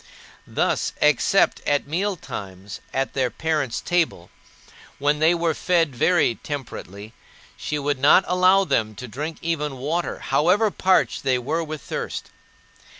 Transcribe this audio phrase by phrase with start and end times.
[0.47, 4.31] Thus, except at mealtimes at their parents' table
[4.97, 7.13] when they were fed very temperately
[7.55, 12.31] she would not allow them to drink even water, however parched they were with thirst.